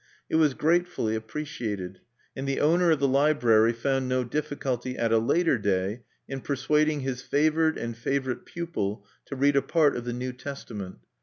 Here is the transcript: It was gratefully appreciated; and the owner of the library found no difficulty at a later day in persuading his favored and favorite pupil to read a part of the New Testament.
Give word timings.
It 0.31 0.37
was 0.37 0.55
gratefully 0.55 1.13
appreciated; 1.13 1.99
and 2.35 2.47
the 2.47 2.59
owner 2.59 2.89
of 2.89 2.97
the 2.99 3.07
library 3.07 3.71
found 3.71 4.09
no 4.09 4.23
difficulty 4.23 4.97
at 4.97 5.11
a 5.11 5.19
later 5.19 5.59
day 5.59 6.01
in 6.27 6.41
persuading 6.41 7.01
his 7.01 7.21
favored 7.21 7.77
and 7.77 7.95
favorite 7.95 8.43
pupil 8.47 9.05
to 9.27 9.35
read 9.35 9.55
a 9.55 9.61
part 9.61 9.95
of 9.95 10.05
the 10.05 10.13
New 10.13 10.33
Testament. 10.33 11.01